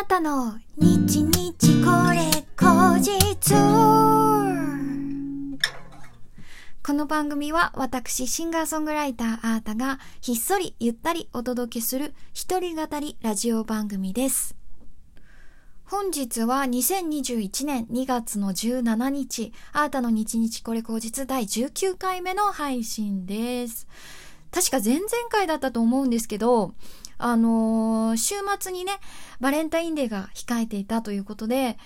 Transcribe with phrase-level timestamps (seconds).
[0.00, 2.22] なたの日日これ
[2.56, 3.52] 後日
[6.82, 14.56] この番組は私シンガーソングライターアータがひっそりゆったりお届けする一人語りラジオ番組です
[15.84, 23.86] 本日は2021年2月の17日、アータの日日これ後日第19回目の配信です。
[24.52, 26.74] 確か前々回だったと思うんですけど、
[27.22, 28.92] あのー、週末にね、
[29.40, 31.78] バレンタインデーが控えていたということで、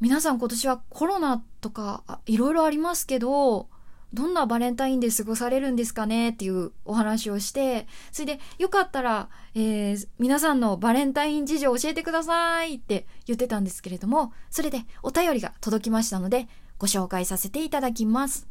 [0.00, 3.68] 皆さん今年はコロナとかいろいろありますけど、
[4.14, 16.48] どんなバレンタインデー過ごされるんですかねっていうお話をして、それでよかったら、えー、皆さんのバレンタイン事情教えてくださいって言ってたんですけれども、それでお便りが届きましたので、
[16.78, 18.48] ご紹介させていただきます。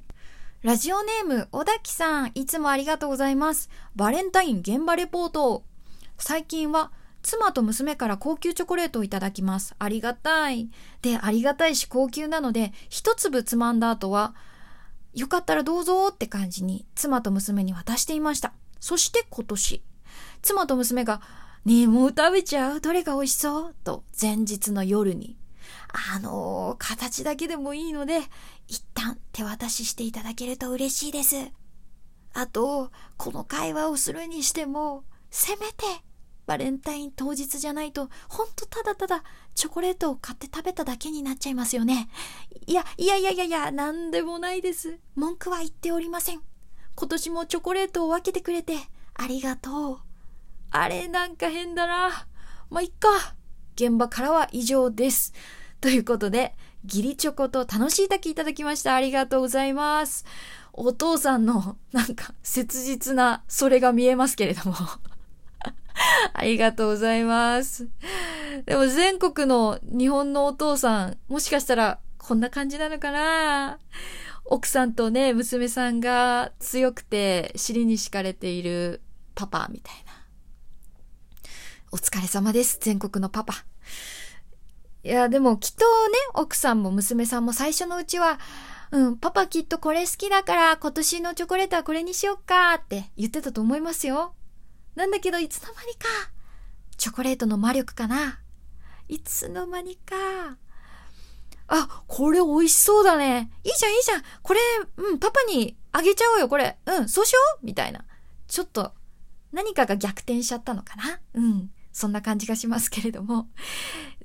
[0.64, 3.70] ラジオネーム、小滝さん、いつもありがとうございます。
[3.96, 5.64] バレンタイン現場レポート。
[6.18, 9.76] 最近は妻と娘から高級チョコレートをいただきます。
[9.80, 10.70] ありがたい。
[11.02, 14.36] で、ありがたいし高級なので、一粒つまんだ後は、
[15.14, 18.54] よかったらどうぞって感じに妻と娘に渡していました。
[18.80, 19.84] そして今年、
[20.42, 21.22] 妻と娘が、
[21.66, 22.82] ねえ、もう食べちゃう？
[22.82, 23.76] どれが美味しそう？
[23.84, 25.38] と前日の夜に、
[26.16, 28.22] あのー、形だけでもいいので、
[28.68, 31.36] 一旦手渡ししていただけると嬉しいです。
[32.34, 35.84] あと、この会話をするにしても、せめて
[36.48, 42.10] バレンタイン当日じゃないと、ほんとただただチョコレートを買って食べただけになっちゃいますよね。
[42.66, 44.98] いや、いやいやいやいや、なんでもないです。
[45.16, 46.42] 文句は言っておりません。
[46.96, 48.78] 今年もチョコレートを分けてくれて、
[49.14, 50.00] ありがとう。
[50.72, 52.28] あれ、なんか変だな。
[52.70, 53.36] まあ、いっか。
[53.76, 55.34] 現場からは以上です。
[55.82, 58.96] ということで、ギリチョコと楽しい滝いただきました。
[58.96, 60.26] ありがとうございます。
[60.72, 64.76] お父さんの、なんか、切実な、それが見えますけれども。
[66.40, 67.90] ありがとうございます。
[68.68, 73.80] でも全国の日本のお父さん、もしかしたらこんな感じなのかな？
[74.46, 79.02] 奥さんとね、娘さんが強くて尻に敷かれている
[79.34, 80.14] パパみたいな。
[81.92, 83.66] お疲れ様です、全国のパパ。
[85.04, 88.40] いや、でもきっとね、奥さんも娘さんも最初のうちは、
[88.92, 94.36] うん、パパきっとこれ好きだから今年のチョコレートはこれにしよっかって言ってたと思いますよ。
[94.98, 96.08] なんだけど、いつの間にか、
[96.98, 98.40] チョコレートの魔力かな
[99.08, 100.16] いつの間にか。
[101.68, 103.52] あ、これ美味しそうだね。
[103.64, 104.24] いいじゃん、いいじゃん。
[104.42, 104.60] これ、
[104.98, 106.80] うん、パパにあげちゃおうよ、これ。
[106.88, 107.66] うん、そうしよう？
[107.66, 108.06] みたいな。
[108.48, 108.92] ちょっと、
[109.52, 111.70] 何かが逆転しちゃったのかなうん。
[111.94, 113.50] そんな感じがしますけれども。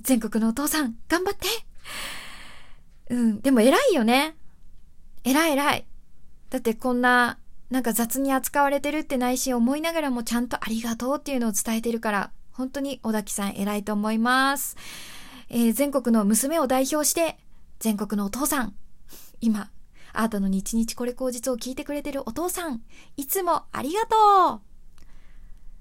[0.01, 1.49] 全国のお父さん、頑張って
[3.11, 4.37] うん、でも偉いよね。
[5.23, 5.87] 偉い偉い。
[6.49, 7.39] だってこんな
[7.73, 14.77] なんか雑に扱われてるって内心思いながらもちゃんとありがとうっていうのを伝えてるから、本当に小滝さん偉いと思います。
[15.49, 17.39] えー、全国の娘を代表して、
[17.79, 18.75] 全国のお父さん、
[19.41, 19.71] 今、
[20.13, 22.83] あーたの日々これ口実を聞いてくれてるお父さん、
[23.17, 24.61] いつもありがとう。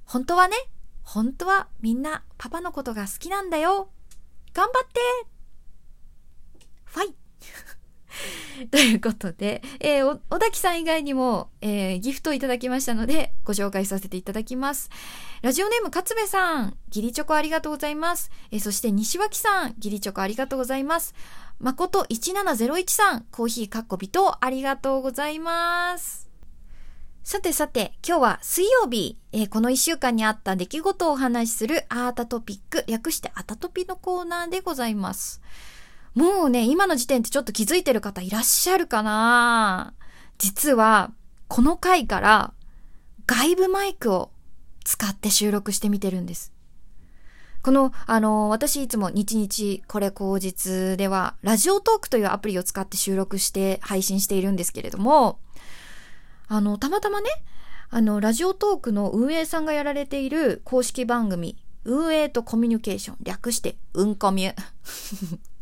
[0.06, 0.56] 本当はね、
[1.03, 3.90] 本当はみんなパパのことが好きなんだよ。
[4.53, 5.01] 頑張って。
[6.85, 7.16] ファイ。
[8.72, 14.89] ということで、えー、小滝さん以外にも、えー、ギフトをいただきましたので、ご紹介させていただきます。
[15.41, 18.31] ラジオネーム、勝部さん、ギリチョコありがとうございます。
[18.51, 21.13] えー、そして西脇さん、ギリチョコありがとうございます。
[21.59, 26.31] 誠1701さん、コーヒーかっこびとありがとうございます。
[27.23, 35.39] さてさて、今日は水曜日、えー、この一週間にあった出来事をお話しするアータトピック、略してアタトピのコーナーでございます。
[36.13, 39.94] もうね、今の時点でちょっと気づいてる方いらっしゃるかな
[40.38, 41.11] 実は、
[41.47, 42.53] この回から
[43.27, 44.31] 外部マイクを
[44.83, 46.51] 使って収録してみてるんです。
[47.61, 55.39] この、あの、私いつも日々これ口実では、ラジオトークというアプリを使って収録して配信しているんですけれども、
[56.47, 57.29] あの、たまたまね、
[57.89, 61.55] あの、ラジオトークの運営さんがやられている公式番組、
[61.85, 64.51] 運営とコミュニケーション、略して、うんこみゅ。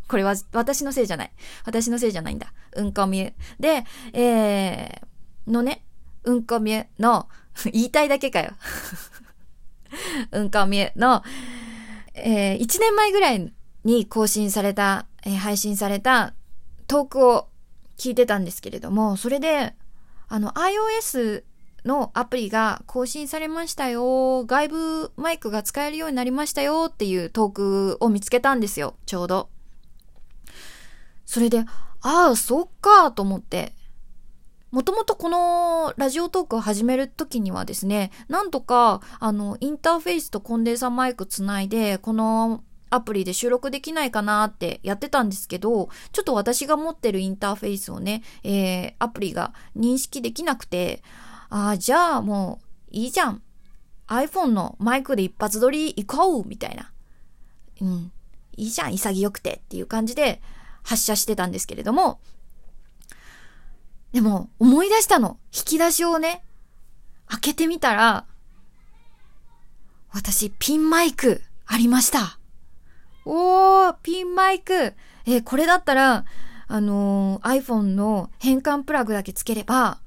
[0.10, 1.32] これは私のせいじゃない。
[1.66, 2.52] 私のせいじゃないんだ。
[2.76, 3.32] うんこみゅ。
[3.60, 5.86] で、えー、のね、
[6.24, 7.30] うんこみゅの、
[7.72, 8.54] 言いたいだけかよ。
[10.34, 11.24] うんこみゅの、
[12.16, 13.54] えー、1年前ぐらい
[13.84, 16.34] に更新された、えー、配信された
[16.88, 17.48] トークを
[17.98, 19.76] 聞いてたんですけれども、それで、
[20.28, 21.44] あの、iOS
[21.86, 24.44] のアプリが更新されましたよ。
[24.46, 28.96] 外部マイクが使えるようになりましたよっていうトークを見つけたんですよ。
[29.06, 29.50] ちょうど。
[31.30, 33.76] それで、ああ、そっか、と思って。
[34.72, 51.04] もともとこのラジオトークを始めるときにはですね、なんとか、あの、インターフェースとコンデンサーマイクつないで、このアプリで収録できないかなってやってたんですけど、ちょっと私が持ってるインターフェースをね、えー、アプリが認識できなくて、
[51.52, 53.44] ああ、じゃあもういいじゃん。
[54.08, 56.92] iPhone のマイクで一発撮り行こうみたいな。
[57.82, 58.12] うん。
[58.58, 60.42] いいじゃん、潔くてっていう感じで
[60.90, 62.20] 発射してたんですけれども、
[64.12, 65.38] でも思い出したの。
[65.56, 66.44] 引き出しをね、
[67.28, 68.26] 開けてみたら、
[70.12, 72.40] 私ピンマイクありました。
[73.24, 74.96] おー、ピンマイク。
[75.28, 76.26] えー、これだったら、
[76.68, 80.00] あのー、iPhone の変換プラグだけつければ、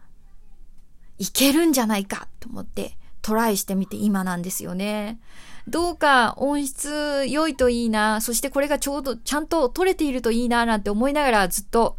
[1.19, 5.21] いけるんじゃないかと思ってトライしてみて今なんですよね。
[5.69, 11.97] どうか音質良いといいな、そしてこれがちょうどちゃんと撮れているといいななんて思いながらずっと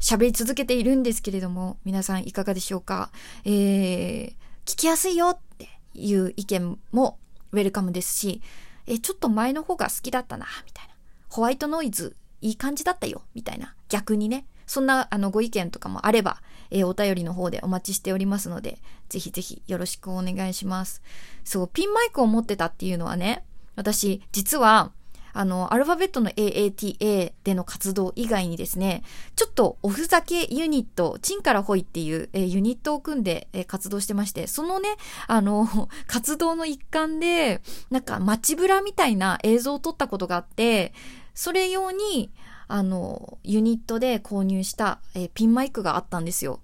[0.00, 3.10] 喋り続けているんですけれども、皆さんいかがでしょうか？
[3.44, 4.28] えー、
[4.66, 7.18] 聞きやすいよっていう意見も
[7.52, 8.42] ウェルカムですし、
[8.86, 10.94] え、ちょっと前の方が好きだったな、みたいな。
[11.28, 13.74] ホワイトノイズいい感じだったよ、みたいな。
[13.88, 14.44] 逆にね。
[14.66, 18.78] そんなあのご意見とかもあれば、えー、お便りの方でお待ちしておりますので、
[19.08, 21.02] ぜひぜひよろしくお願いします。
[21.44, 23.44] そう、ピンマイクを持ってたっていうのはね、
[23.76, 24.92] 私、実は、
[25.36, 29.02] あの、アルファベットの AATA での活動以外にですね、
[29.34, 34.90] ちょっとおふざけユニット、チンからホイっていう、え、ユニットを組んで、え、活動してまして、そのね、
[35.26, 40.94] あの、 活動の一環で、なんか街ブラみたいな映像を撮ったことがあって、
[41.34, 42.32] それ用に、
[42.68, 46.60] あの、ユニットで購入した、えー、ピンマイクがあったんですよ。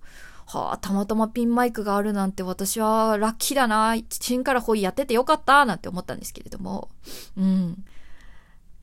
[0.47, 6.89] はあ、たまたまピンマイクがあるなんて私はラッキーだな、チンからホイやっててよかったなんて思ったんですけれども。
[7.37, 7.85] うん。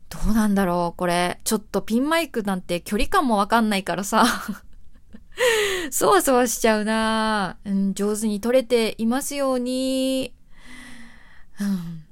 [0.09, 1.39] どうなんだろうこれ。
[1.43, 4.25] ちょっとピンマイクなんて距離感もわかんないからさ。
[5.91, 10.33] そわそわしちゃうな、うん、上手に撮れていますように。
[11.59, 12.03] うん。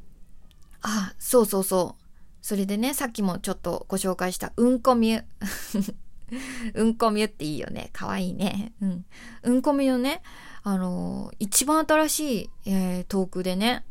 [0.81, 2.04] あ、そうそうそう。
[2.45, 5.23] それでね、さっきもちょっとご紹介したうんこみゅ。
[6.75, 7.89] うんこみゅっていいよね。
[7.91, 8.71] かわいいね。
[8.83, 9.05] うん。
[9.41, 10.21] うんこみゅのね、
[10.61, 13.83] あのー、一番新しい、えー、トークでね、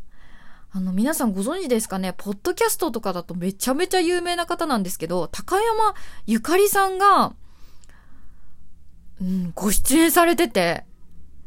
[0.70, 2.14] あの、皆さんご存知ですかね？
[2.16, 5.92] ポッドキャストとかだとめちゃめちゃ有名な方なんですけど、高山
[6.26, 7.34] ゆかりさんが、
[9.20, 10.84] うん、ご出演されてて、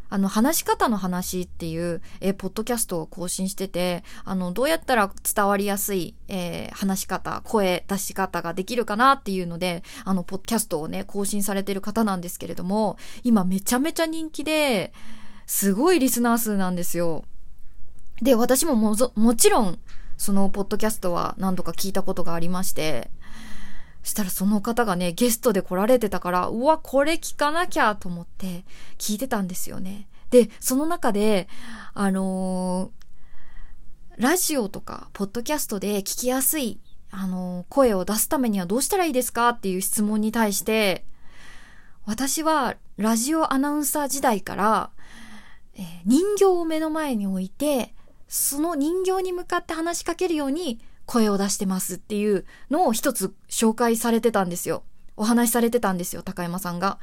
[0.10, 14.94] あの、話し方の話っていう、えー、ポッドキャストを更新してて、あの、どうやったら伝わりやすい、えー、話し方、声出し方ができるかなっていうので、あの、ポッドキャストをね、更新されてる方なんですけれども、今めちゃめちゃ人気で、
[15.46, 17.24] すごいリスナー数なんですよ。
[18.22, 19.80] で、私もももちろん、
[20.18, 23.10] そのポッドキャストは何度か聞いたことがありまして、
[24.08, 28.64] したらその方がね、ゲストで来られてたから、うわ、これ聞かなきゃと思って
[28.98, 30.08] 聞いてたんですよね。
[30.30, 31.50] で、その中で、
[31.94, 36.80] あのー、ラジオとか、ポッドキャストで聞きやすい、
[37.12, 41.06] あのー、声を出すためにはどうしたらいいですかっていう質問に対して、
[42.06, 44.90] 私はラジオアナウンサー時代から、
[45.76, 47.94] えー、人形を目の前に置いて、
[48.30, 54.84] その人形に向かって話しかけるように声を出してますっていうのを一つ紹介されてたんですよ。
[55.16, 57.00] お話しされてたんですよ、高山さんが。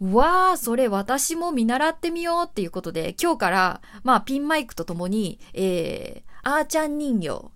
[0.00, 7.50] わあ、それ私も見習ってみようっていうことで、今日から、まあ、ピンマイクとともに、えー、あーちゃん人形。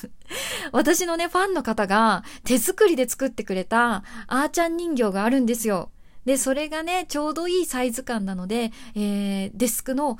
[0.72, 5.90] 私のね、ファンの方が手作りで作ってくれたあーちゃん人形があるんですよ。
[6.26, 10.18] で、それがね、ちょうどいいサイズ感なので、えー、デスクの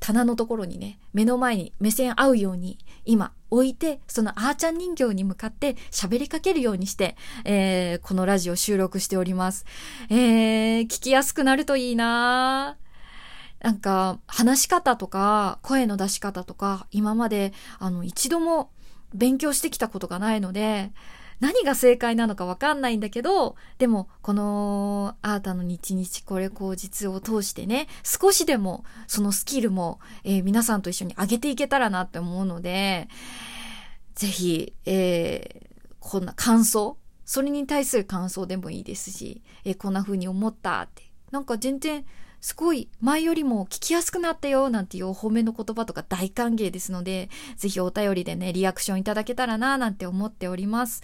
[0.00, 9.66] 棚のところにね、目の前に目線合うように今置いて、そのあーちゃん人形に向かって喋りかけるようにして、えー、このラジオ収録しております。
[10.08, 12.76] えー、聞きやすくなるといいな
[13.60, 18.70] なんか、話し方とか、声の出し方とか、今まで、あの、一度も
[19.12, 20.92] 勉強してきたことがないので、
[21.40, 33.08] 何が正解なのかわかんないんだけど、でも、この、あーたの日々これ口実を通してね、少しでも、そのスキルも、えー、皆さんと一緒に上げていけたらなって思うので、
[34.14, 41.04] ぜひ、えー、こんな感想それに対する感想でもいいですし、えー、こんな風に思ったって。
[41.30, 42.04] なんか全然、
[42.40, 51.02] すごい前よりも聞きやすくなったよなんていうお褒めの言葉とか大歓迎ですので、ぜひお便りでね、リアクションいただけたらななんて思っております。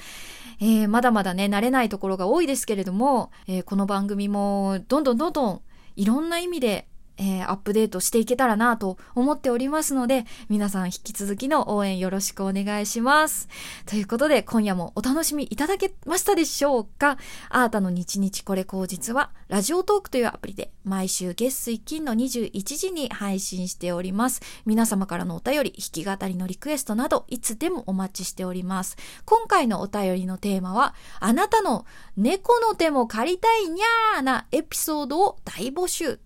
[0.61, 5.61] えー、まだまだね、慣れないところが多いですけれども、えー、この番組もどんどんどんどん
[5.97, 6.87] いろんな意味で
[7.19, 13.49] えー、アップデートしていけたらなと思っておりますので、皆さん引き続きの応援よろしくお願いします。
[13.87, 17.19] ということで、今夜もお楽しみいただけましたでしょうか？
[17.49, 24.41] あーたの日日これ口実は、ラジオトークというアプリで毎週月水金の21時に配信しております。
[24.65, 28.97] 皆様からのお便り、弾き語りのリクエストなど、いつでもお待ちしております。
[29.25, 36.19] 今回のお便りのテーマは、あなたの猫の手も借りたいにゃーなエピソードを大募集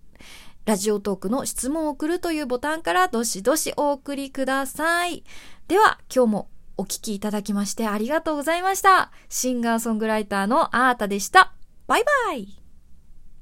[0.65, 5.23] ラジオトークの質問を送るというボタンからどしどしお送りください。
[5.67, 9.11] では、今日もお聴きいただきましてありがとうございました。
[9.29, 11.53] シンガーソングライターのアータでした。
[11.87, 12.60] バイバイ